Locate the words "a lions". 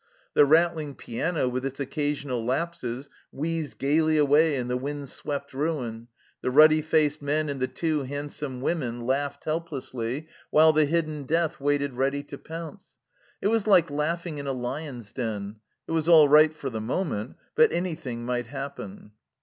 14.47-15.11